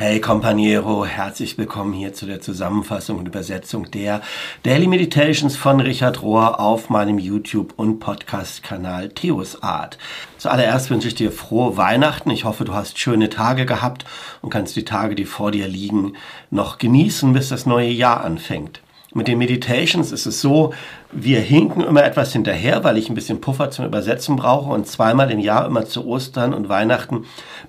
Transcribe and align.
Hey 0.00 0.20
Companiero, 0.20 1.04
herzlich 1.04 1.58
willkommen 1.58 1.92
hier 1.92 2.14
zu 2.14 2.24
der 2.26 2.40
Zusammenfassung 2.40 3.18
und 3.18 3.26
Übersetzung 3.26 3.90
der 3.90 4.20
Daily 4.62 4.86
Meditations 4.86 5.56
von 5.56 5.80
Richard 5.80 6.22
Rohr 6.22 6.60
auf 6.60 6.88
meinem 6.88 7.18
YouTube- 7.18 7.74
und 7.74 7.98
Podcast-Kanal 7.98 9.08
Theos 9.08 9.60
Art. 9.60 9.98
Zuallererst 10.36 10.90
wünsche 10.90 11.08
ich 11.08 11.16
dir 11.16 11.32
frohe 11.32 11.76
Weihnachten. 11.76 12.30
Ich 12.30 12.44
hoffe, 12.44 12.64
du 12.64 12.74
hast 12.74 13.00
schöne 13.00 13.28
Tage 13.28 13.66
gehabt 13.66 14.04
und 14.40 14.50
kannst 14.50 14.76
die 14.76 14.84
Tage, 14.84 15.16
die 15.16 15.24
vor 15.24 15.50
dir 15.50 15.66
liegen, 15.66 16.12
noch 16.52 16.78
genießen, 16.78 17.32
bis 17.32 17.48
das 17.48 17.66
neue 17.66 17.90
Jahr 17.90 18.22
anfängt. 18.22 18.80
Mit 19.14 19.26
den 19.26 19.38
Meditations 19.38 20.12
ist 20.12 20.26
es 20.26 20.42
so, 20.42 20.74
wir 21.12 21.40
hinken 21.40 21.80
immer 21.80 22.04
etwas 22.04 22.32
hinterher, 22.32 22.84
weil 22.84 22.98
ich 22.98 23.08
ein 23.08 23.14
bisschen 23.14 23.40
Puffer 23.40 23.70
zum 23.70 23.86
Übersetzen 23.86 24.36
brauche 24.36 24.70
und 24.70 24.86
zweimal 24.86 25.30
im 25.30 25.38
Jahr, 25.38 25.66
immer 25.66 25.86
zu 25.86 26.06
Ostern 26.06 26.52
und 26.52 26.68
Weihnachten, 26.68 27.24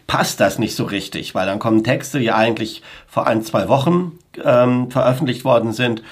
passt 0.06 0.42
das 0.42 0.60
nicht 0.60 0.76
so 0.76 0.84
richtig, 0.84 1.36
weil 1.36 1.46
dann 1.46 1.60
kommen 1.60 1.84
Texte, 1.84 2.20
die 2.20 2.32
eigentlich 2.32 2.84
vor 3.08 3.26
ein, 3.26 3.42
zwei 3.44 3.70
Wochen 3.70 4.20
ähm, 4.44 4.92
veröffentlicht 4.92 5.46
worden 5.46 5.72
sind 5.72 6.04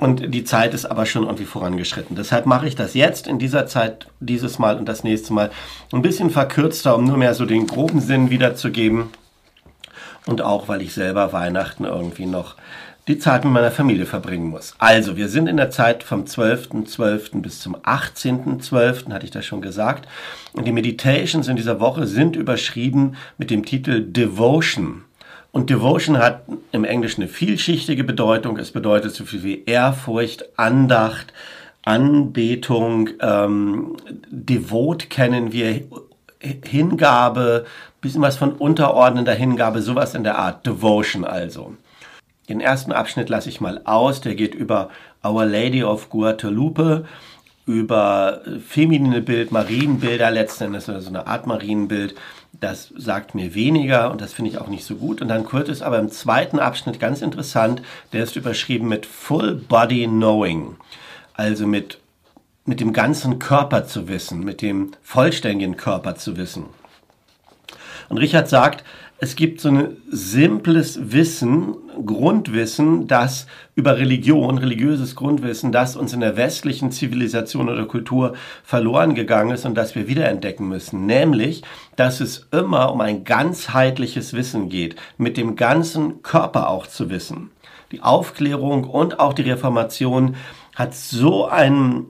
und 0.00 0.34
die 0.34 0.44
Zeit 0.44 0.72
ist 0.72 0.86
aber 0.86 1.04
schon 1.04 1.24
irgendwie 1.24 1.44
vorangeschritten. 1.44 2.16
Deshalb 2.16 2.46
mache 2.46 2.66
ich 2.66 2.74
das 2.74 2.94
jetzt 2.94 3.26
in 3.26 3.38
dieser 3.38 3.66
Zeit, 3.66 4.06
dieses 4.18 4.58
Mal 4.58 4.78
und 4.78 4.88
das 4.88 5.04
nächste 5.04 5.34
Mal 5.34 5.50
ein 5.92 6.00
bisschen 6.00 6.30
verkürzter, 6.30 6.96
um 6.96 7.04
nur 7.04 7.18
mehr 7.18 7.34
so 7.34 7.44
den 7.44 7.66
groben 7.66 8.00
Sinn 8.00 8.30
wiederzugeben 8.30 9.10
und 10.30 10.42
auch, 10.42 10.68
weil 10.68 10.80
ich 10.80 10.94
selber 10.94 11.32
Weihnachten 11.32 11.84
irgendwie 11.84 12.26
noch 12.26 12.54
die 13.08 13.18
Zeit 13.18 13.44
mit 13.44 13.52
meiner 13.52 13.72
Familie 13.72 14.06
verbringen 14.06 14.48
muss. 14.48 14.74
Also, 14.78 15.16
wir 15.16 15.28
sind 15.28 15.48
in 15.48 15.56
der 15.56 15.70
Zeit 15.70 16.04
vom 16.04 16.24
12.12. 16.24 16.86
.12. 16.86 17.42
bis 17.42 17.60
zum 17.60 17.74
18.12., 17.76 19.12
hatte 19.12 19.24
ich 19.24 19.32
das 19.32 19.44
schon 19.44 19.60
gesagt. 19.60 20.06
Und 20.52 20.68
die 20.68 20.72
Meditations 20.72 21.48
in 21.48 21.56
dieser 21.56 21.80
Woche 21.80 22.06
sind 22.06 22.36
überschrieben 22.36 23.16
mit 23.38 23.50
dem 23.50 23.64
Titel 23.64 24.04
Devotion. 24.04 25.02
Und 25.50 25.70
Devotion 25.70 26.18
hat 26.18 26.42
im 26.70 26.84
Englischen 26.84 27.22
eine 27.22 27.30
vielschichtige 27.30 28.04
Bedeutung. 28.04 28.56
Es 28.56 28.70
bedeutet 28.70 29.12
so 29.12 29.24
viel 29.24 29.42
wie 29.42 29.64
Ehrfurcht, 29.64 30.44
Andacht, 30.56 31.32
Anbetung, 31.82 33.10
ähm, 33.20 33.96
Devot 34.30 35.10
kennen 35.10 35.52
wir, 35.52 35.82
Hingabe, 36.40 37.66
bisschen 38.00 38.22
was 38.22 38.36
von 38.36 38.52
unterordnender 38.52 39.34
Hingabe, 39.34 39.82
sowas 39.82 40.14
in 40.14 40.24
der 40.24 40.38
Art, 40.38 40.66
Devotion 40.66 41.24
also. 41.24 41.74
Den 42.48 42.60
ersten 42.60 42.92
Abschnitt 42.92 43.28
lasse 43.28 43.48
ich 43.48 43.60
mal 43.60 43.80
aus, 43.84 44.20
der 44.20 44.34
geht 44.34 44.54
über 44.54 44.90
Our 45.24 45.44
Lady 45.44 45.84
of 45.84 46.10
Guadalupe, 46.10 47.04
über 47.66 48.40
feminine 48.66 49.20
Bild, 49.20 49.52
Marienbilder 49.52 50.30
letzten 50.30 50.64
Endes, 50.64 50.86
so 50.86 50.92
eine 50.92 51.26
Art 51.26 51.46
Marienbild. 51.46 52.16
Das 52.52 52.92
sagt 52.96 53.36
mir 53.36 53.54
weniger 53.54 54.10
und 54.10 54.20
das 54.20 54.32
finde 54.32 54.50
ich 54.50 54.58
auch 54.58 54.66
nicht 54.66 54.84
so 54.84 54.96
gut. 54.96 55.22
Und 55.22 55.28
dann 55.28 55.44
Curtis 55.44 55.82
aber 55.82 55.98
im 56.00 56.10
zweiten 56.10 56.58
Abschnitt 56.58 56.98
ganz 56.98 57.22
interessant, 57.22 57.82
der 58.12 58.24
ist 58.24 58.34
überschrieben 58.34 58.88
mit 58.88 59.06
Full 59.06 59.54
Body 59.54 60.06
Knowing, 60.08 60.76
also 61.34 61.66
mit, 61.66 61.98
mit 62.64 62.80
dem 62.80 62.92
ganzen 62.92 63.38
Körper 63.38 63.86
zu 63.86 64.08
wissen, 64.08 64.42
mit 64.42 64.62
dem 64.62 64.90
vollständigen 65.02 65.76
Körper 65.76 66.16
zu 66.16 66.36
wissen. 66.36 66.64
Und 68.10 68.18
Richard 68.18 68.48
sagt, 68.48 68.82
es 69.18 69.36
gibt 69.36 69.60
so 69.60 69.68
ein 69.68 69.98
simples 70.10 71.12
Wissen, 71.12 71.76
Grundwissen, 72.04 73.06
das 73.06 73.46
über 73.76 73.98
Religion, 73.98 74.58
religiöses 74.58 75.14
Grundwissen, 75.14 75.70
das 75.70 75.94
uns 75.94 76.12
in 76.12 76.18
der 76.18 76.36
westlichen 76.36 76.90
Zivilisation 76.90 77.68
oder 77.68 77.84
Kultur 77.84 78.34
verloren 78.64 79.14
gegangen 79.14 79.52
ist 79.52 79.64
und 79.64 79.76
das 79.76 79.94
wir 79.94 80.08
wiederentdecken 80.08 80.68
müssen. 80.68 81.06
Nämlich, 81.06 81.62
dass 81.94 82.20
es 82.20 82.48
immer 82.50 82.92
um 82.92 83.00
ein 83.00 83.22
ganzheitliches 83.22 84.32
Wissen 84.32 84.70
geht, 84.70 84.96
mit 85.16 85.36
dem 85.36 85.54
ganzen 85.54 86.22
Körper 86.22 86.68
auch 86.68 86.88
zu 86.88 87.10
wissen. 87.10 87.50
Die 87.92 88.02
Aufklärung 88.02 88.84
und 88.84 89.20
auch 89.20 89.34
die 89.34 89.42
Reformation 89.42 90.34
hat 90.74 90.94
so 90.94 91.46
einen 91.46 92.06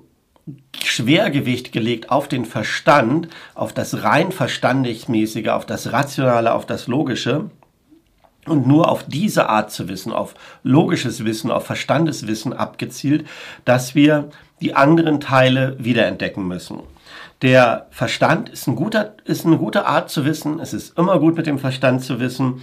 Schwergewicht 0.84 1.72
gelegt 1.72 2.11
auf 2.11 2.28
den 2.28 2.44
Verstand, 2.44 3.28
auf 3.55 3.72
das 3.72 4.03
rein 4.03 4.33
verstandigmäßige, 4.33 5.49
auf 5.49 5.66
das 5.66 5.93
Rationale, 5.93 6.53
auf 6.53 6.66
das 6.66 6.87
Logische. 6.87 7.50
Und 8.47 8.66
nur 8.66 8.88
auf 8.88 9.05
diese 9.05 9.50
Art 9.50 9.71
zu 9.71 9.88
wissen, 9.88 10.12
auf 10.12 10.34
logisches 10.62 11.27
Wissen, 11.27 11.50
auf 11.50 11.66
Verstandeswissen 11.66 12.55
abgezielt, 12.55 13.27
dass 13.66 13.94
wir 13.94 14.31
die 14.62 14.75
anderen 14.75 15.21
Teile 15.21 15.77
wiederentdecken 15.78 16.49
müssen. 16.49 16.81
Der 17.43 17.87
Verstand 17.91 18.49
ist, 18.49 18.67
ein 18.67 18.77
guter, 18.77 19.15
ist 19.25 19.47
eine 19.47 19.59
gute 19.59 19.87
Art 19.87 20.11
zu 20.11 20.25
wissen. 20.25 20.59
Es 20.59 20.72
ist 20.75 20.99
immer 20.99 21.19
gut 21.19 21.37
mit 21.37 21.47
dem 21.47 21.59
Verstand 21.59 22.03
zu 22.03 22.19
wissen, 22.19 22.62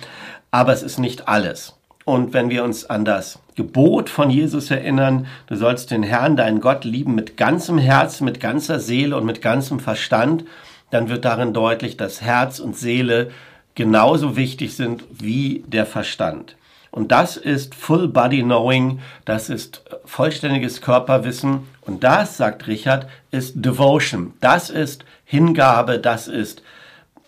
aber 0.51 0.73
es 0.73 0.83
ist 0.83 0.99
nicht 0.99 1.27
alles. 1.27 1.75
Und 2.05 2.33
wenn 2.33 2.49
wir 2.49 2.63
uns 2.63 2.85
an 2.85 3.05
das 3.05 3.39
Gebot 3.57 4.09
von 4.09 4.29
Jesus 4.29 4.69
erinnern, 4.69 5.25
du 5.47 5.55
sollst 5.55 5.89
den 5.89 6.03
Herrn, 6.03 6.37
deinen 6.37 6.61
Gott 6.61 6.85
lieben 6.85 7.15
mit 7.15 7.37
ganzem 7.37 7.79
Herz, 7.79 8.21
mit 8.21 8.39
ganzer 8.39 8.79
Seele 8.79 9.17
und 9.17 9.25
mit 9.25 9.41
ganzem 9.41 9.79
Verstand, 9.79 10.45
dann 10.91 11.09
wird 11.09 11.25
darin 11.25 11.53
deutlich, 11.53 11.97
dass 11.97 12.21
Herz 12.21 12.59
und 12.59 12.77
Seele 12.77 13.31
genauso 13.73 14.37
wichtig 14.37 14.75
sind 14.75 15.03
wie 15.09 15.63
der 15.67 15.87
Verstand. 15.87 16.55
Und 16.91 17.11
das 17.11 17.35
ist 17.35 17.73
Full 17.73 18.07
Body 18.07 18.43
Knowing, 18.43 18.99
das 19.25 19.49
ist 19.49 19.83
vollständiges 20.05 20.81
Körperwissen. 20.81 21.67
Und 21.81 22.03
das, 22.03 22.37
sagt 22.37 22.67
Richard, 22.67 23.07
ist 23.31 23.53
Devotion. 23.55 24.33
Das 24.39 24.69
ist 24.69 25.03
Hingabe, 25.25 25.99
das 25.99 26.27
ist, 26.27 26.61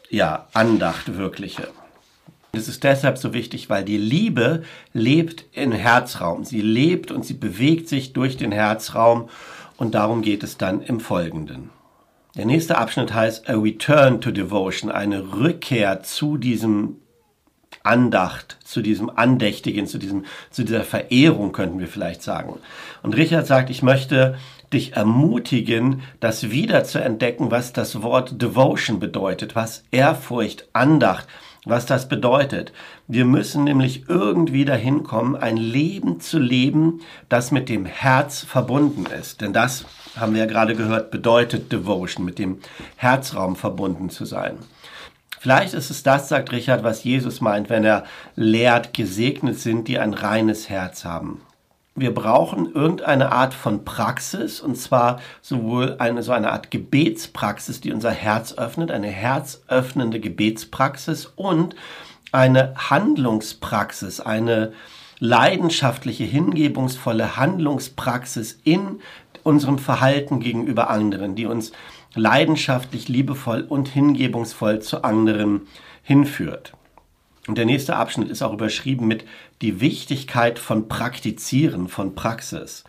ja, 0.09 0.47
Andacht, 0.53 1.17
wirkliche. 1.17 1.67
Es 2.51 2.67
ist 2.67 2.83
deshalb 2.83 3.17
so 3.17 3.33
wichtig, 3.33 3.69
weil 3.69 3.83
die 3.83 3.97
Liebe 3.97 4.63
lebt 4.93 5.45
im 5.53 5.71
Herzraum. 5.71 6.43
Sie 6.45 6.61
lebt 6.61 7.11
und 7.11 7.23
sie 7.23 7.35
bewegt 7.35 7.87
sich 7.87 8.13
durch 8.13 8.37
den 8.37 8.51
Herzraum 8.51 9.29
und 9.77 9.93
darum 9.95 10.21
geht 10.21 10.43
es 10.43 10.57
dann 10.57 10.81
im 10.81 10.99
Folgenden. 10.99 11.69
Der 12.35 12.45
nächste 12.45 12.77
Abschnitt 12.77 13.13
heißt 13.13 13.49
A 13.49 13.53
Return 13.53 14.21
to 14.21 14.31
Devotion, 14.31 14.91
eine 14.91 15.33
Rückkehr 15.33 16.03
zu 16.03 16.37
diesem 16.37 16.97
Andacht, 17.83 18.57
zu 18.63 18.81
diesem 18.81 19.09
Andächtigen, 19.09 19.87
zu, 19.87 19.97
diesem, 19.97 20.25
zu 20.49 20.63
dieser 20.63 20.83
Verehrung, 20.83 21.51
könnten 21.51 21.79
wir 21.79 21.87
vielleicht 21.87 22.21
sagen. 22.21 22.59
Und 23.03 23.15
Richard 23.15 23.47
sagt, 23.47 23.69
ich 23.69 23.83
möchte 23.83 24.37
dich 24.73 24.93
ermutigen, 24.93 26.01
das 26.19 26.51
wieder 26.51 26.83
zu 26.83 27.01
entdecken, 27.01 27.51
was 27.51 27.73
das 27.73 28.01
Wort 28.01 28.41
Devotion 28.41 28.99
bedeutet, 28.99 29.55
was 29.55 29.83
Ehrfurcht, 29.91 30.67
Andacht, 30.73 31.27
was 31.65 31.85
das 31.85 32.07
bedeutet. 32.07 32.71
Wir 33.07 33.25
müssen 33.25 33.63
nämlich 33.63 34.07
irgendwie 34.07 34.65
dahin 34.65 35.03
kommen, 35.03 35.35
ein 35.35 35.57
Leben 35.57 36.19
zu 36.19 36.39
leben, 36.39 37.01
das 37.27 37.51
mit 37.51 37.69
dem 37.69 37.85
Herz 37.85 38.43
verbunden 38.43 39.05
ist. 39.05 39.41
Denn 39.41 39.53
das, 39.53 39.85
haben 40.15 40.33
wir 40.33 40.41
ja 40.41 40.47
gerade 40.47 40.75
gehört, 40.75 41.11
bedeutet 41.11 41.71
Devotion, 41.71 42.25
mit 42.25 42.39
dem 42.39 42.59
Herzraum 42.95 43.55
verbunden 43.55 44.09
zu 44.09 44.25
sein. 44.25 44.57
Vielleicht 45.39 45.73
ist 45.73 45.89
es 45.89 46.03
das, 46.03 46.27
sagt 46.27 46.51
Richard, 46.51 46.83
was 46.83 47.03
Jesus 47.03 47.39
meint, 47.39 47.69
wenn 47.69 47.85
er 47.85 48.03
lehrt, 48.35 48.93
gesegnet 48.93 49.57
sind, 49.59 49.87
die 49.87 49.99
ein 49.99 50.13
reines 50.13 50.69
Herz 50.69 51.05
haben 51.05 51.41
wir 51.99 52.13
brauchen 52.13 52.71
irgendeine 52.73 53.31
Art 53.31 53.53
von 53.53 53.85
Praxis, 53.85 54.61
und 54.61 54.75
zwar 54.75 55.19
sowohl 55.41 55.95
eine, 55.99 56.23
so 56.23 56.31
eine 56.31 56.51
Art 56.51 56.71
Gebetspraxis, 56.71 57.81
die 57.81 57.91
unser 57.91 58.11
Herz 58.11 58.53
öffnet, 58.53 58.91
eine 58.91 59.07
herzöffnende 59.07 60.19
Gebetspraxis 60.19 61.25
und 61.35 61.75
eine 62.31 62.73
Handlungspraxis, 62.75 64.19
eine 64.19 64.73
leidenschaftliche, 65.19 66.23
hingebungsvolle 66.23 67.35
Handlungspraxis 67.35 68.59
in 68.63 68.99
unserem 69.43 69.79
Verhalten 69.79 70.39
gegenüber 70.39 70.89
anderen, 70.89 71.35
die 71.35 71.45
uns 71.45 71.71
leidenschaftlich, 72.15 73.07
liebevoll 73.07 73.61
und 73.61 73.87
hingebungsvoll 73.87 74.79
zu 74.79 75.03
anderen 75.03 75.67
hinführt. 76.03 76.73
Und 77.49 77.57
der 77.57 77.65
nächste 77.65 77.95
Abschnitt 77.95 78.29
ist 78.29 78.43
auch 78.43 78.53
überschrieben 78.53 79.07
mit 79.07 79.25
die 79.63 79.81
Wichtigkeit 79.81 80.59
von 80.59 80.87
Praktizieren, 80.87 81.87
von 81.87 82.13
Praxis. 82.13 82.83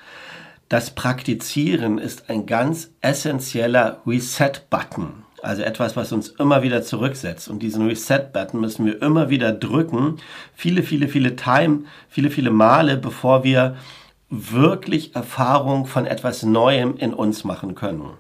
Das 0.69 0.91
Praktizieren 0.91 1.97
ist 1.97 2.29
ein 2.29 2.45
ganz 2.45 2.91
essentieller 3.01 4.03
Reset-Button. 4.07 5.25
Also 5.41 5.63
etwas, 5.63 5.97
was 5.97 6.13
uns 6.13 6.29
immer 6.29 6.63
wieder 6.63 6.83
zurücksetzt. 6.83 7.49
Und 7.49 7.61
diesen 7.63 7.87
Reset-Button 7.87 8.61
müssen 8.61 8.85
wir 8.85 9.01
immer 9.01 9.31
wieder 9.31 9.51
drücken. 9.51 10.19
Viele, 10.55 10.83
viele, 10.83 11.09
viele 11.09 11.37
Time, 11.37 11.85
viele, 12.11 12.29
viele 12.29 12.51
Male, 12.51 12.99
bevor 12.99 13.45
wir 13.45 13.77
wirklich 14.29 15.15
Erfahrung 15.15 15.87
von 15.87 16.05
etwas 16.05 16.43
Neuem 16.43 16.99
in 16.99 17.15
uns 17.15 17.45
machen 17.45 17.75
können. 17.75 18.11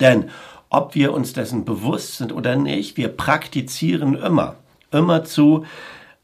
Denn 0.00 0.30
ob 0.70 0.94
wir 0.94 1.12
uns 1.12 1.34
dessen 1.34 1.66
bewusst 1.66 2.16
sind 2.16 2.32
oder 2.32 2.56
nicht, 2.56 2.96
wir 2.96 3.08
praktizieren 3.08 4.14
immer. 4.14 4.56
Immerzu 4.90 5.64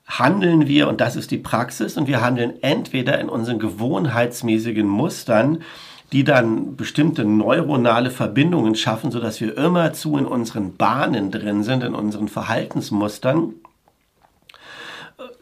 handeln 0.06 0.66
wir, 0.66 0.88
und 0.88 1.00
das 1.00 1.16
ist 1.16 1.30
die 1.30 1.38
Praxis, 1.38 1.96
und 1.96 2.06
wir 2.06 2.20
handeln 2.20 2.62
entweder 2.62 3.18
in 3.20 3.28
unseren 3.28 3.58
gewohnheitsmäßigen 3.58 4.86
Mustern, 4.86 5.62
die 6.12 6.24
dann 6.24 6.76
bestimmte 6.76 7.24
neuronale 7.24 8.10
Verbindungen 8.10 8.74
schaffen, 8.74 9.10
sodass 9.10 9.40
wir 9.40 9.56
immerzu 9.56 10.18
in 10.18 10.26
unseren 10.26 10.76
Bahnen 10.76 11.30
drin 11.30 11.62
sind, 11.62 11.82
in 11.82 11.94
unseren 11.94 12.28
Verhaltensmustern. 12.28 13.54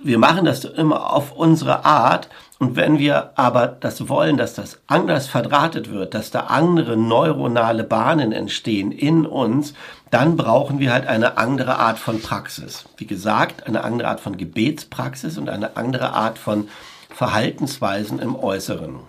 Wir 0.03 0.19
machen 0.19 0.45
das 0.45 0.65
immer 0.65 1.13
auf 1.13 1.33
unsere 1.33 1.85
Art. 1.85 2.29
Und 2.59 2.77
wenn 2.77 2.99
wir 2.99 3.31
aber 3.37 3.69
das 3.69 4.09
wollen, 4.09 4.37
dass 4.37 4.55
das 4.55 4.81
anders 4.87 5.29
verdrahtet 5.29 5.91
wird, 5.91 6.13
dass 6.13 6.31
da 6.31 6.41
andere 6.41 6.97
neuronale 6.97 7.85
Bahnen 7.85 8.33
entstehen 8.33 8.93
in 8.93 9.25
uns, 9.25 9.73
dann 10.11 10.37
brauchen 10.37 10.79
wir 10.79 10.93
halt 10.93 11.07
eine 11.07 11.39
andere 11.39 11.79
Art 11.79 11.99
von 11.99 12.21
Praxis. 12.21 12.85
Wie 12.99 13.07
gesagt, 13.07 13.67
eine 13.67 13.83
andere 13.83 14.09
Art 14.09 14.21
von 14.21 14.37
Gebetspraxis 14.37 15.39
und 15.39 15.49
eine 15.49 15.77
andere 15.77 16.13
Art 16.13 16.39
von 16.39 16.69
Verhaltensweisen 17.09 18.19
im 18.19 18.37
Äußeren. 18.37 19.01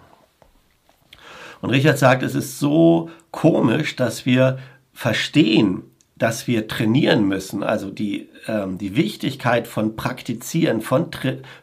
Und 1.61 1.69
Richard 1.69 1.97
sagt, 1.97 2.23
es 2.23 2.35
ist 2.35 2.59
so 2.59 3.09
komisch, 3.31 3.95
dass 3.95 4.25
wir 4.25 4.59
verstehen, 4.93 5.90
dass 6.21 6.45
wir 6.45 6.67
trainieren 6.67 7.27
müssen, 7.27 7.63
also 7.63 7.89
die, 7.89 8.29
ähm, 8.47 8.77
die 8.77 8.95
Wichtigkeit 8.95 9.65
von 9.67 9.95
Praktizieren, 9.95 10.81
von, 10.81 11.07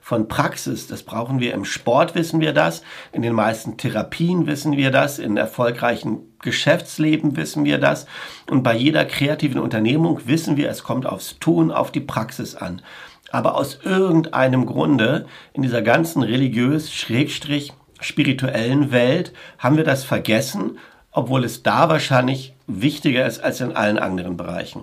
von 0.01 0.27
Praxis, 0.27 0.89
das 0.89 1.05
brauchen 1.05 1.39
wir 1.39 1.55
im 1.55 1.65
Sport, 1.65 2.17
wissen 2.17 2.41
wir 2.41 2.53
das, 2.53 2.83
in 3.13 3.23
den 3.23 3.35
meisten 3.35 3.77
Therapien 3.77 4.49
wissen 4.49 4.77
wir 4.77 4.91
das, 4.91 5.21
in 5.21 5.37
erfolgreichen 5.37 6.23
Geschäftsleben 6.41 7.37
wissen 7.37 7.65
wir 7.65 7.79
das. 7.79 8.07
Und 8.51 8.65
bei 8.65 8.75
jeder 8.75 9.05
kreativen 9.05 9.61
Unternehmung 9.61 10.23
wissen 10.27 10.57
wir, 10.57 10.71
es 10.71 10.83
kommt 10.83 11.07
aufs 11.07 11.39
Tun, 11.39 11.71
auf 11.71 11.93
die 11.93 12.01
Praxis 12.01 12.57
an. 12.57 12.83
Aber 13.31 13.55
aus 13.55 13.79
irgendeinem 13.85 14.67
Grunde 14.67 15.27
in 15.53 15.63
dieser 15.63 15.83
ganzen 15.83 16.25
religiös, 16.25 16.93
schrägstrich, 16.93 17.75
spirituellen 18.01 18.91
Welt 18.91 19.33
haben 19.59 19.77
wir 19.77 19.85
das 19.85 20.03
vergessen 20.03 20.79
obwohl 21.13 21.45
es 21.45 21.63
da 21.63 21.89
wahrscheinlich 21.89 22.55
wichtiger 22.67 23.27
ist 23.27 23.41
als 23.41 23.61
in 23.61 23.75
allen 23.75 23.99
anderen 23.99 24.37
Bereichen. 24.37 24.83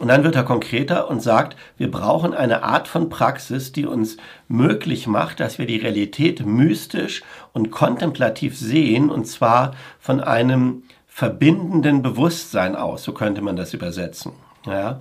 Und 0.00 0.08
dann 0.08 0.24
wird 0.24 0.34
er 0.34 0.44
konkreter 0.44 1.10
und 1.10 1.20
sagt, 1.20 1.56
wir 1.76 1.90
brauchen 1.90 2.32
eine 2.32 2.62
Art 2.62 2.88
von 2.88 3.10
Praxis, 3.10 3.70
die 3.70 3.84
uns 3.84 4.16
möglich 4.48 5.06
macht, 5.06 5.40
dass 5.40 5.58
wir 5.58 5.66
die 5.66 5.76
Realität 5.76 6.44
mystisch 6.44 7.22
und 7.52 7.70
kontemplativ 7.70 8.58
sehen, 8.58 9.10
und 9.10 9.26
zwar 9.26 9.74
von 9.98 10.20
einem 10.20 10.84
verbindenden 11.06 12.00
Bewusstsein 12.00 12.76
aus, 12.76 13.02
so 13.02 13.12
könnte 13.12 13.42
man 13.42 13.56
das 13.56 13.74
übersetzen. 13.74 14.32
Ja. 14.64 15.00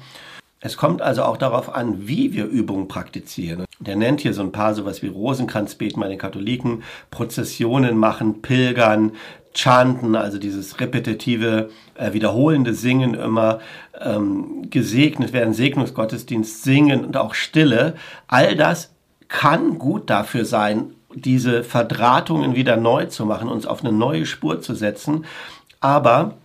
Es 0.62 0.76
kommt 0.76 1.02
also 1.02 1.24
auch 1.24 1.38
darauf 1.38 1.74
an, 1.74 2.08
wie 2.08 2.34
wir 2.34 2.46
Übungen 2.46 2.90
praktizieren. 2.90 3.66
Der 3.80 3.96
nennt 3.96 4.20
hier 4.20 4.34
so 4.34 4.42
ein 4.42 4.52
paar 4.52 4.76
sowas 4.76 5.02
wie 5.02 5.08
Rosenkranzbeten 5.08 6.02
bei 6.02 6.10
den 6.10 6.18
Katholiken, 6.18 6.84
Prozessionen 7.12 7.98
machen, 7.98 8.42
Pilgern, 8.42 9.14
Chanten, 9.54 10.16
also 10.16 10.38
dieses 10.38 10.80
repetitive, 10.82 11.70
äh, 11.96 12.12
wiederholende 12.14 12.74
Singen 12.74 13.14
immer, 13.14 13.60
ähm, 14.00 14.70
gesegnet 14.70 15.32
werden, 15.32 15.54
Segnungsgottesdienst, 15.54 16.64
Singen 16.64 17.06
und 17.06 17.16
auch 17.16 17.34
Stille. 17.34 17.96
All 18.28 18.56
das 18.56 18.92
kann 19.30 19.80
gut 19.80 20.10
dafür 20.10 20.44
sein, 20.44 20.94
diese 21.16 21.64
Verdrahtungen 21.64 22.56
wieder 22.56 22.78
neu 22.78 23.06
zu 23.06 23.26
machen, 23.26 23.48
uns 23.48 23.66
auf 23.66 23.84
eine 23.84 23.94
neue 23.94 24.26
Spur 24.26 24.62
zu 24.62 24.76
setzen. 24.76 25.26
Aber 25.80 26.36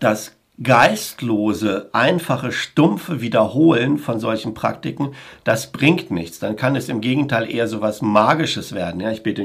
das 0.00 0.35
geistlose, 0.62 1.90
einfache, 1.92 2.50
stumpfe 2.50 3.20
Wiederholen 3.20 3.98
von 3.98 4.20
solchen 4.20 4.54
Praktiken, 4.54 5.14
das 5.44 5.70
bringt 5.70 6.10
nichts. 6.10 6.38
Dann 6.38 6.56
kann 6.56 6.76
es 6.76 6.88
im 6.88 7.00
Gegenteil 7.00 7.50
eher 7.50 7.68
so 7.68 7.80
was 7.80 8.00
Magisches 8.00 8.74
werden. 8.74 9.00
Ja, 9.00 9.10
ich 9.10 9.22
bete 9.22 9.42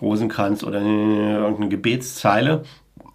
Rosenkranz 0.00 0.62
oder 0.62 0.80
irgendeine 0.80 1.68
Gebetszeile 1.68 2.62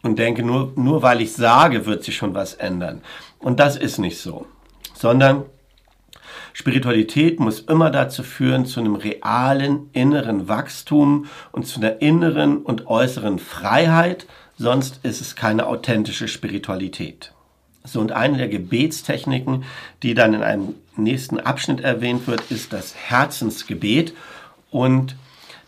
und 0.04 0.20
denke, 0.20 0.44
nur, 0.44 0.74
nur 0.76 1.02
weil 1.02 1.22
ich 1.22 1.34
sage, 1.34 1.86
wird 1.86 2.04
sich 2.04 2.16
schon 2.16 2.34
was 2.34 2.54
ändern. 2.56 3.02
Und 3.40 3.60
das 3.60 3.78
ist 3.78 3.98
nicht 3.98 4.20
so. 4.20 4.46
Sondern 4.94 5.46
Spiritualität 6.54 7.40
muss 7.40 7.62
immer 7.62 7.90
dazu 7.92 8.24
führen, 8.24 8.66
zu 8.66 8.82
einem 8.82 8.96
realen 8.96 9.90
inneren 9.94 10.50
Wachstum 10.50 11.28
und 11.52 11.66
zu 11.66 11.80
einer 11.80 12.02
inneren 12.02 12.58
und 12.58 12.88
äußeren 12.88 13.40
Freiheit, 13.40 14.28
sonst 14.58 15.00
ist 15.04 15.22
es 15.22 15.36
keine 15.36 15.68
authentische 15.68 16.28
Spiritualität. 16.28 17.34
So, 17.84 18.00
und 18.00 18.12
eine 18.12 18.38
der 18.38 18.48
Gebetstechniken, 18.48 19.64
die 20.04 20.14
dann 20.14 20.34
in 20.34 20.44
einem 20.44 20.76
nächsten 20.96 21.40
Abschnitt 21.40 21.82
erwähnt 21.82 22.28
wird, 22.28 22.52
ist 22.52 22.74
das 22.74 22.94
Herzensgebet. 22.96 24.14
Und 24.70 25.16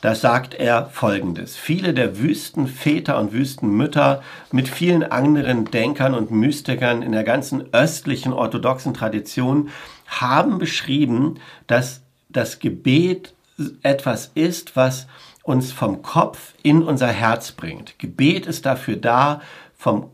da 0.02 0.16
sagt 0.16 0.54
er 0.54 0.88
Folgendes. 0.88 1.56
Viele 1.56 1.94
der 1.94 2.20
Wüstenväter 2.20 3.18
und 3.18 3.32
Wüstenmütter 3.32 4.22
mit 4.52 4.68
vielen 4.68 5.04
anderen 5.04 5.66
Denkern 5.66 6.14
und 6.14 6.30
Mystikern 6.30 7.02
in 7.02 7.14
der 7.14 7.24
ganzen 7.24 7.74
östlichen 7.74 8.34
orthodoxen 8.34 8.94
Tradition 8.94 9.70
haben 10.06 10.60
beschrieben, 10.60 11.40
dass 11.68 12.02
das 12.30 12.60
Gebet 12.60 13.34
etwas 13.82 14.32
ist, 14.36 14.76
was 14.76 15.08
uns 15.44 15.72
vom 15.72 16.02
Kopf 16.02 16.56
in 16.64 16.82
unser 16.82 17.08
Herz 17.08 17.52
bringt. 17.52 18.00
Gebet 18.00 18.48
ist 18.48 18.66
dafür 18.66 18.96
da, 18.96 19.42
vom, 19.76 20.10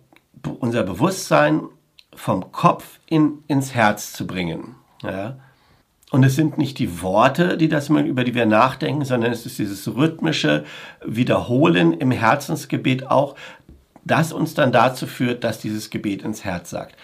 unser 0.59 0.83
Bewusstsein 0.83 1.61
vom 2.13 2.51
Kopf 2.51 2.99
in, 3.05 3.43
ins 3.47 3.73
Herz 3.73 4.11
zu 4.11 4.27
bringen. 4.27 4.75
Ja? 5.03 5.37
Und 6.11 6.23
es 6.23 6.35
sind 6.35 6.57
nicht 6.57 6.79
die 6.79 7.01
Worte, 7.01 7.55
die 7.55 7.69
das, 7.69 7.89
über 7.89 8.23
die 8.23 8.33
wir 8.33 8.47
nachdenken, 8.47 9.05
sondern 9.05 9.31
es 9.31 9.45
ist 9.45 9.59
dieses 9.59 9.87
rhythmische 9.95 10.65
Wiederholen 11.05 11.93
im 11.93 12.09
Herzensgebet 12.09 13.07
auch, 13.07 13.35
das 14.03 14.33
uns 14.33 14.55
dann 14.55 14.71
dazu 14.71 15.05
führt, 15.05 15.43
dass 15.43 15.59
dieses 15.59 15.91
Gebet 15.91 16.23
ins 16.23 16.43
Herz 16.43 16.71
sagt. 16.71 16.95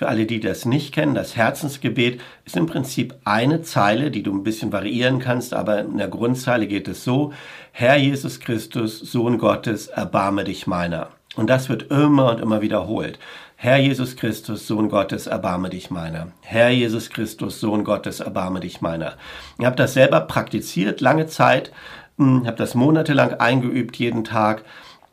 Für 0.00 0.08
alle, 0.08 0.24
die 0.24 0.40
das 0.40 0.64
nicht 0.64 0.94
kennen, 0.94 1.14
das 1.14 1.36
Herzensgebet 1.36 2.22
ist 2.46 2.56
im 2.56 2.64
Prinzip 2.64 3.16
eine 3.24 3.60
Zeile, 3.60 4.10
die 4.10 4.22
du 4.22 4.32
ein 4.32 4.42
bisschen 4.42 4.72
variieren 4.72 5.18
kannst, 5.18 5.52
aber 5.52 5.80
in 5.80 5.98
der 5.98 6.08
Grundzeile 6.08 6.66
geht 6.66 6.88
es 6.88 7.04
so, 7.04 7.34
Herr 7.72 7.96
Jesus 7.96 8.40
Christus, 8.40 8.98
Sohn 8.98 9.36
Gottes, 9.36 9.88
erbarme 9.88 10.44
dich 10.44 10.66
meiner. 10.66 11.08
Und 11.36 11.50
das 11.50 11.68
wird 11.68 11.90
immer 11.90 12.30
und 12.30 12.40
immer 12.40 12.62
wiederholt. 12.62 13.18
Herr 13.56 13.76
Jesus 13.76 14.16
Christus, 14.16 14.66
Sohn 14.66 14.88
Gottes, 14.88 15.26
erbarme 15.26 15.68
dich 15.68 15.90
meiner. 15.90 16.28
Herr 16.40 16.70
Jesus 16.70 17.10
Christus, 17.10 17.60
Sohn 17.60 17.84
Gottes, 17.84 18.20
erbarme 18.20 18.60
dich 18.60 18.80
meiner. 18.80 19.18
Ich 19.58 19.66
habe 19.66 19.76
das 19.76 19.92
selber 19.92 20.22
praktiziert, 20.22 21.02
lange 21.02 21.26
Zeit, 21.26 21.72
hm, 22.16 22.46
habe 22.46 22.56
das 22.56 22.74
monatelang 22.74 23.34
eingeübt, 23.34 23.96
jeden 23.96 24.24
Tag. 24.24 24.64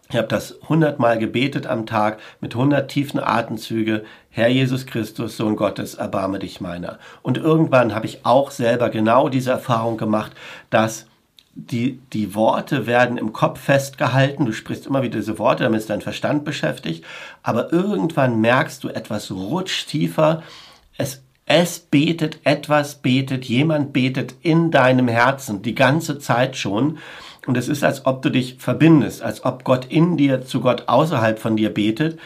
Ich 0.10 0.16
habe 0.16 0.30
das 0.30 0.56
hundertmal 0.69 1.19
gebetet 1.19 1.68
am 1.68 1.86
Tag 1.86 2.19
mit 2.40 2.56
hundert 2.56 2.90
tiefen 2.90 3.19
Atemzüge. 3.19 4.06
Herr 4.38 4.50
Jesus 4.50 4.86
Christus, 4.86 5.35
Sohn 5.35 5.56
Gottes, 5.56 5.95
erbarme 5.95 6.38
dich 6.38 6.62
meiner. 6.62 7.00
Und 7.23 7.40
irgendwann 7.40 7.95
habe 7.95 8.06
ich 8.06 8.23
auch 8.23 8.52
selber 8.52 8.92
genau 8.92 9.30
diese 9.30 9.50
Erfahrung 9.50 9.97
gemacht, 9.97 10.31
dass 10.69 11.07
die, 11.56 12.00
die 12.14 12.35
Worte 12.35 12.85
werden 12.85 13.18
im 13.18 13.33
Kopf 13.33 13.59
festgehalten. 13.59 14.45
Du 14.45 14.52
sprichst 14.52 14.85
immer 14.85 15.02
wieder 15.02 15.18
diese 15.18 15.40
Worte, 15.40 15.64
damit 15.64 15.80
ist 15.80 15.90
dein 15.90 16.02
Verstand 16.02 16.45
beschäftigt. 16.45 17.04
Aber 17.42 17.73
irgendwann 17.73 18.40
merkst 18.40 18.83
du, 18.83 18.90
etwas 18.90 19.31
rutscht 19.31 19.90
tiefer. 19.90 20.44
Es, 21.00 21.23
es 21.47 21.80
betet, 21.80 22.38
etwas 22.44 22.94
betet, 22.94 23.45
jemand 23.45 23.92
betet 23.92 24.35
in 24.44 24.69
deinem 24.69 25.07
Herzen 25.07 25.64
die 25.64 25.73
ganze 25.73 26.19
Zeit 26.19 26.57
schon. 26.57 27.00
Und 27.47 27.57
es 27.57 27.68
ist, 27.68 27.83
als 27.83 28.06
ob 28.06 28.21
du 28.21 28.30
dich 28.30 28.57
verbindest, 28.59 29.23
als 29.23 29.44
ob 29.44 29.64
Gott 29.64 29.85
in 29.85 30.16
dir 30.16 30.45
zu 30.45 30.62
Gott 30.62 30.83
außerhalb 30.85 31.40
von 31.40 31.57
dir 31.57 31.73
betet, 31.73 32.19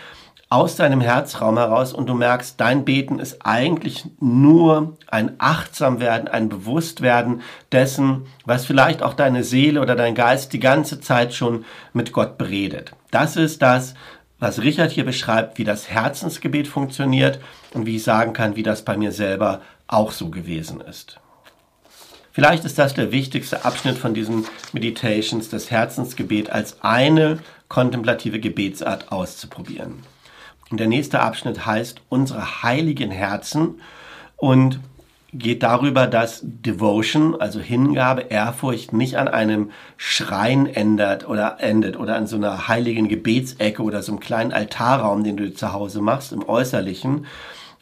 aus 0.51 0.75
deinem 0.75 0.99
Herzraum 0.99 1.57
heraus 1.57 1.93
und 1.93 2.07
du 2.07 2.13
merkst, 2.13 2.59
dein 2.59 2.83
Beten 2.83 3.19
ist 3.19 3.45
eigentlich 3.45 4.03
nur 4.19 4.97
ein 5.07 5.31
Achtsamwerden, 5.37 6.27
ein 6.27 6.49
Bewusstwerden 6.49 7.41
dessen, 7.71 8.25
was 8.43 8.65
vielleicht 8.65 9.01
auch 9.01 9.13
deine 9.13 9.45
Seele 9.45 9.81
oder 9.81 9.95
dein 9.95 10.13
Geist 10.13 10.51
die 10.51 10.59
ganze 10.59 10.99
Zeit 10.99 11.33
schon 11.33 11.63
mit 11.93 12.11
Gott 12.11 12.37
beredet. 12.37 12.91
Das 13.11 13.37
ist 13.37 13.61
das, 13.61 13.93
was 14.39 14.61
Richard 14.61 14.91
hier 14.91 15.05
beschreibt, 15.05 15.57
wie 15.57 15.63
das 15.63 15.89
Herzensgebet 15.89 16.67
funktioniert 16.67 17.39
und 17.73 17.85
wie 17.85 17.95
ich 17.95 18.03
sagen 18.03 18.33
kann, 18.33 18.57
wie 18.57 18.63
das 18.63 18.83
bei 18.83 18.97
mir 18.97 19.13
selber 19.13 19.61
auch 19.87 20.11
so 20.11 20.29
gewesen 20.29 20.81
ist. 20.81 21.17
Vielleicht 22.33 22.65
ist 22.65 22.77
das 22.77 22.93
der 22.93 23.13
wichtigste 23.13 23.63
Abschnitt 23.63 23.97
von 23.97 24.13
diesen 24.13 24.45
Meditations, 24.73 25.47
das 25.47 25.71
Herzensgebet 25.71 26.49
als 26.49 26.83
eine 26.83 27.39
kontemplative 27.69 28.41
Gebetsart 28.41 29.13
auszuprobieren. 29.13 30.10
Der 30.71 30.87
nächste 30.87 31.19
Abschnitt 31.19 31.65
heißt 31.65 32.01
unsere 32.07 32.63
heiligen 32.63 33.11
Herzen 33.11 33.81
und 34.37 34.79
geht 35.33 35.63
darüber, 35.63 36.07
dass 36.07 36.41
Devotion, 36.43 37.39
also 37.39 37.59
Hingabe, 37.59 38.21
Ehrfurcht 38.29 38.93
nicht 38.93 39.17
an 39.17 39.27
einem 39.27 39.71
Schrein 39.97 40.65
ändert 40.65 41.27
oder 41.27 41.57
endet 41.59 41.97
oder 41.97 42.15
an 42.15 42.27
so 42.27 42.35
einer 42.35 42.67
heiligen 42.67 43.07
Gebetsecke 43.07 43.81
oder 43.81 44.01
so 44.01 44.13
einem 44.13 44.19
kleinen 44.19 44.51
Altarraum, 44.51 45.23
den 45.23 45.37
du 45.37 45.53
zu 45.53 45.73
Hause 45.73 46.01
machst, 46.01 46.31
im 46.33 46.47
Äußerlichen, 46.47 47.25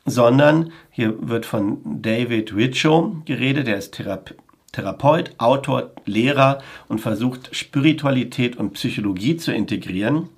sondern 0.06 0.72
hier 0.90 1.16
wird 1.28 1.46
von 1.46 2.02
David 2.02 2.56
Richo 2.56 3.18
geredet, 3.26 3.68
der 3.68 3.78
ist 3.78 3.94
Therape 3.94 4.36
Therapeut, 4.72 5.32
Autor, 5.40 5.92
Lehrer 6.06 6.60
und 6.88 7.02
versucht 7.02 7.56
Spiritualität 7.56 8.56
und 8.56 8.74
Psychologie 8.74 9.36
zu 9.36 9.52
integrieren. 9.52 10.30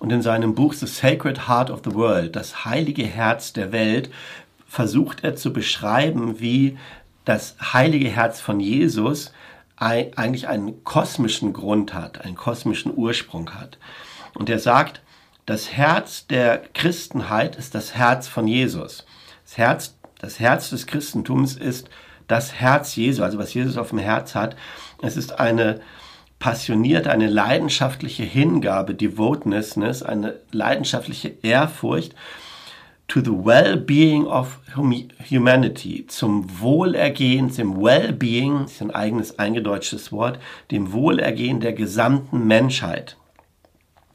Und 0.00 0.10
in 0.10 0.22
seinem 0.22 0.54
Buch 0.54 0.72
The 0.72 0.86
Sacred 0.86 1.46
Heart 1.46 1.70
of 1.70 1.82
the 1.84 1.94
World, 1.94 2.34
das 2.34 2.64
heilige 2.64 3.04
Herz 3.04 3.52
der 3.52 3.70
Welt, 3.70 4.10
versucht 4.66 5.22
er 5.22 5.36
zu 5.36 5.52
beschreiben, 5.52 6.40
wie 6.40 6.78
das 7.26 7.54
heilige 7.60 8.08
Herz 8.08 8.40
von 8.40 8.60
Jesus 8.60 9.32
eigentlich 9.76 10.48
einen 10.48 10.84
kosmischen 10.84 11.52
Grund 11.52 11.94
hat, 11.94 12.24
einen 12.24 12.34
kosmischen 12.34 12.96
Ursprung 12.96 13.54
hat. 13.54 13.78
Und 14.34 14.48
er 14.48 14.58
sagt, 14.58 15.02
das 15.44 15.72
Herz 15.72 16.26
der 16.26 16.62
Christenheit 16.74 17.56
ist 17.56 17.74
das 17.74 17.94
Herz 17.94 18.26
von 18.26 18.48
Jesus. 18.48 19.04
Das 19.44 19.58
Herz, 19.58 19.94
das 20.18 20.40
Herz 20.40 20.70
des 20.70 20.86
Christentums 20.86 21.56
ist 21.56 21.90
das 22.26 22.54
Herz 22.54 22.96
Jesu, 22.96 23.22
also 23.22 23.38
was 23.38 23.52
Jesus 23.52 23.76
auf 23.76 23.90
dem 23.90 23.98
Herz 23.98 24.34
hat. 24.34 24.56
Es 25.02 25.16
ist 25.16 25.38
eine 25.38 25.80
passionierte, 26.40 27.10
eine 27.12 27.28
leidenschaftliche 27.28 28.24
Hingabe, 28.24 28.94
Devoteness, 28.94 30.02
eine 30.02 30.40
leidenschaftliche 30.50 31.28
Ehrfurcht 31.42 32.16
to 33.10 33.20
the 33.20 33.32
well-being 33.32 34.24
of 34.24 34.60
humanity, 34.76 36.06
zum 36.06 36.60
Wohlergehen, 36.60 37.50
zum 37.50 37.82
Well-being, 37.82 38.64
ist 38.64 38.80
ein 38.80 38.92
eigenes 38.92 39.38
eingedeutschtes 39.38 40.12
Wort, 40.12 40.38
dem 40.70 40.92
Wohlergehen 40.92 41.60
der 41.60 41.72
gesamten 41.72 42.46
Menschheit. 42.46 43.16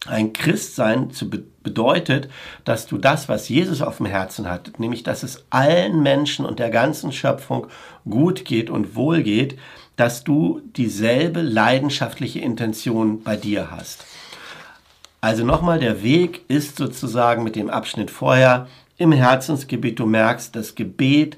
Ein 0.08 0.34
Christsein 0.34 1.12
zu 1.12 1.30
be 1.30 1.44
bedeutet, 1.62 2.30
dass 2.64 2.86
du 2.86 3.00
das, 3.00 3.28
was 3.28 3.50
Jesus 3.50 3.82
auf 3.82 3.98
dem 3.98 4.06
Herzen 4.06 4.48
hat, 4.48 4.80
nämlich 4.80 5.02
dass 5.02 5.24
es 5.24 5.46
allen 5.50 6.04
Menschen 6.04 6.46
und 6.46 6.60
der 6.60 6.70
ganzen 6.70 7.12
Schöpfung 7.12 7.66
gut 8.08 8.46
geht 8.46 8.70
und 8.70 8.96
wohl 8.96 9.24
geht, 9.24 9.58
dass 9.96 10.24
du 10.24 10.62
dieselbe 10.76 11.42
leidenschaftliche 11.42 12.40
Intention 12.40 13.24
bei 13.24 13.36
dir 13.36 13.72
hast. 13.72 14.06
Also 15.22 15.44
nochmal, 15.46 15.80
der 15.80 16.04
Weg 16.04 16.42
ist 16.48 16.78
sozusagen 16.78 17.44
mit 17.44 17.56
dem 17.56 17.70
Abschnitt 17.70 18.12
vorher 18.12 18.68
im 18.98 19.12
Herzensgebet. 19.12 20.00
Du 20.00 20.06
merkst, 20.06 20.56
das 20.56 20.76
Gebet 20.76 21.38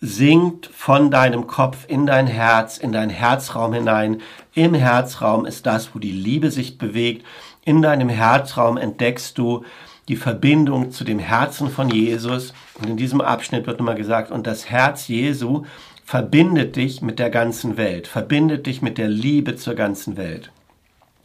sinkt 0.00 0.66
von 0.66 1.10
deinem 1.10 1.46
Kopf 1.46 1.86
in 1.88 2.06
dein 2.06 2.26
Herz, 2.26 2.78
in 2.78 2.92
dein 2.92 3.10
Herzraum 3.10 3.72
hinein. 3.72 4.20
Im 4.54 4.74
Herzraum 4.74 5.46
ist 5.46 5.66
das, 5.66 5.94
wo 5.94 5.98
die 5.98 6.12
Liebe 6.12 6.50
sich 6.50 6.78
bewegt 6.78 7.24
in 7.64 7.80
deinem 7.80 8.08
Herzraum 8.08 8.76
entdeckst 8.76 9.38
du 9.38 9.64
die 10.08 10.16
Verbindung 10.16 10.90
zu 10.90 11.02
dem 11.02 11.18
Herzen 11.18 11.70
von 11.70 11.88
Jesus. 11.88 12.52
Und 12.74 12.90
in 12.90 12.96
diesem 12.96 13.22
Abschnitt 13.22 13.66
wird 13.66 13.78
nochmal 13.78 13.94
gesagt, 13.94 14.30
und 14.30 14.46
das 14.46 14.68
Herz 14.68 15.08
Jesu 15.08 15.64
verbindet 16.04 16.76
dich 16.76 17.02
mit 17.02 17.18
der 17.18 17.30
ganzen 17.30 17.76
Welt, 17.76 18.06
verbindet 18.06 18.66
dich 18.66 18.82
mit 18.82 18.98
der 18.98 19.08
Liebe 19.08 19.56
zur 19.56 19.74
ganzen 19.74 20.16
Welt. 20.16 20.50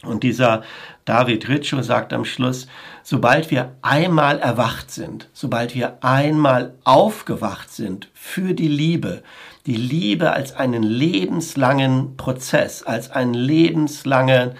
Und 0.02 0.22
dieser 0.22 0.62
David 1.04 1.48
Ritschow 1.48 1.84
sagt 1.84 2.14
am 2.14 2.24
Schluss, 2.24 2.66
sobald 3.02 3.50
wir 3.50 3.72
einmal 3.82 4.38
erwacht 4.38 4.90
sind, 4.90 5.28
sobald 5.34 5.74
wir 5.74 5.98
einmal 6.02 6.72
aufgewacht 6.84 7.70
sind 7.70 8.08
für 8.14 8.54
die 8.54 8.68
Liebe, 8.68 9.22
die 9.66 9.76
Liebe 9.76 10.32
als 10.32 10.54
einen 10.56 10.82
lebenslangen 10.82 12.16
Prozess, 12.16 12.82
als 12.82 13.10
einen 13.10 13.34
lebenslangen 13.34 14.52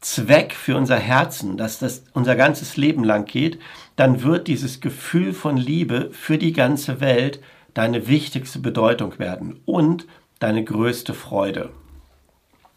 Zweck 0.00 0.54
für 0.54 0.76
unser 0.76 0.96
Herzen, 0.96 1.58
dass 1.58 1.78
das 1.78 2.04
unser 2.14 2.34
ganzes 2.34 2.78
Leben 2.78 3.04
lang 3.04 3.26
geht, 3.26 3.58
dann 3.96 4.22
wird 4.22 4.48
dieses 4.48 4.80
Gefühl 4.80 5.34
von 5.34 5.58
Liebe 5.58 6.10
für 6.12 6.38
die 6.38 6.52
ganze 6.52 7.00
Welt 7.00 7.40
deine 7.78 8.08
wichtigste 8.08 8.58
Bedeutung 8.58 9.20
werden 9.20 9.60
und 9.64 10.08
deine 10.40 10.64
größte 10.64 11.14
Freude. 11.14 11.70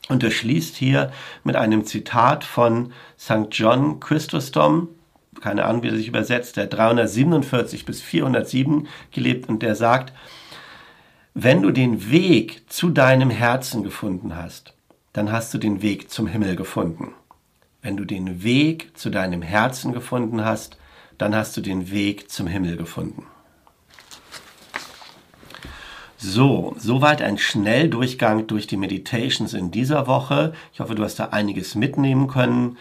Und 0.09 0.23
er 0.23 0.29
schließt 0.29 0.75
hier 0.75 1.11
mit 1.43 1.55
einem 1.55 1.85
Zitat 1.85 2.43
von 2.43 2.93
St. 3.17 3.47
John 3.49 3.99
Chrysostom, 3.99 4.89
keine 5.41 5.65
Ahnung, 5.65 5.81
wie 5.81 5.87
er 5.87 5.95
sich 5.95 6.07
übersetzt, 6.07 6.55
der 6.55 6.67
347 6.67 7.83
bis 7.83 7.99
407 7.99 8.87
gelebt 9.11 9.49
und 9.49 9.63
der 9.63 9.73
sagt, 9.73 10.13
wenn 11.33 11.63
du 11.63 11.71
den 11.71 12.11
Weg 12.11 12.71
zu 12.71 12.91
deinem 12.91 13.31
Herzen 13.31 13.81
gefunden 13.81 14.35
hast, 14.35 14.75
dann 15.13 15.31
hast 15.31 15.51
du 15.51 15.57
den 15.57 15.81
Weg 15.81 16.11
zum 16.11 16.27
Himmel 16.27 16.55
gefunden. 16.55 17.15
Wenn 17.81 17.97
du 17.97 18.05
den 18.05 18.43
Weg 18.43 18.95
zu 18.95 19.09
deinem 19.09 19.41
Herzen 19.41 19.93
gefunden 19.93 20.45
hast, 20.45 20.77
dann 21.17 21.35
hast 21.35 21.57
du 21.57 21.61
den 21.61 21.89
Weg 21.89 22.29
zum 22.29 22.45
Himmel 22.45 22.77
gefunden. 22.77 23.25
So, 26.23 26.75
soweit 26.77 27.23
ein 27.23 27.39
Schnelldurchgang 27.39 28.45
durch 28.45 28.67
die 28.67 28.77
Meditations 28.77 29.55
in 29.55 29.71
dieser 29.71 30.05
Woche. 30.05 30.53
Ich 30.71 30.79
hoffe, 30.79 30.93
du 30.93 31.03
hast 31.03 31.19
da 31.19 31.29
einiges 31.29 31.73
mitnehmen 31.73 32.27
können 32.27 32.77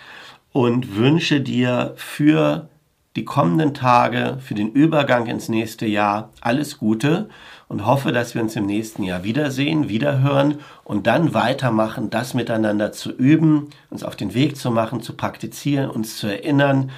und 0.52 0.94
wünsche 0.94 1.40
dir 1.40 1.94
für 1.96 2.68
die 3.16 3.24
kommenden 3.24 3.72
Tage, 3.72 4.36
für 4.42 4.52
den 4.52 4.70
Übergang 4.72 5.24
ins 5.24 5.48
nächste 5.48 5.86
Jahr 5.86 6.28
alles 6.42 6.76
Gute 6.76 7.30
und 7.66 7.86
hoffe, 7.86 8.12
dass 8.12 8.34
wir 8.34 8.42
uns 8.42 8.56
im 8.56 8.66
nächsten 8.66 9.04
Jahr 9.04 9.24
wiedersehen, 9.24 9.88
wiederhören 9.88 10.58
und 10.84 11.06
dann 11.06 11.32
weitermachen, 11.32 12.10
das 12.10 12.34
miteinander 12.34 12.92
zu 12.92 13.10
üben, 13.10 13.70
uns 13.88 14.04
auf 14.04 14.16
den 14.16 14.34
Weg 14.34 14.58
zu 14.58 14.70
machen, 14.70 15.00
zu 15.00 15.14
praktizieren, 15.14 15.88
uns 15.88 16.18
zu 16.18 16.26
erinnern, 16.26 16.90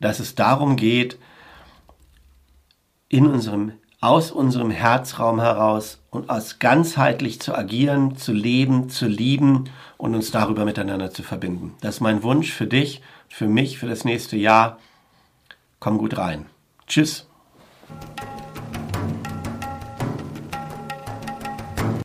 dass 0.00 0.20
es 0.20 0.36
darum 0.36 0.76
geht, 0.76 1.18
in 3.08 3.26
unserem, 3.26 3.72
aus 4.04 4.30
unserem 4.30 4.70
Herzraum 4.70 5.40
heraus 5.40 5.98
und 6.10 6.28
aus 6.28 6.58
ganzheitlich 6.58 7.40
zu 7.40 7.54
agieren, 7.54 8.16
zu 8.18 8.32
leben, 8.32 8.90
zu 8.90 9.06
lieben 9.06 9.70
und 9.96 10.14
uns 10.14 10.30
darüber 10.30 10.66
miteinander 10.66 11.10
zu 11.10 11.22
verbinden. 11.22 11.74
Das 11.80 11.96
ist 11.96 12.00
mein 12.02 12.22
Wunsch 12.22 12.52
für 12.52 12.66
dich, 12.66 13.00
für 13.30 13.48
mich, 13.48 13.78
für 13.78 13.86
das 13.86 14.04
nächste 14.04 14.36
Jahr. 14.36 14.78
Komm 15.80 15.96
gut 15.96 16.18
rein. 16.18 16.44
Tschüss. 16.86 17.26